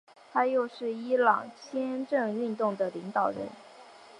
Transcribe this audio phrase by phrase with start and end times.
[0.33, 3.47] 他又是伊朗宪政运动的领导人。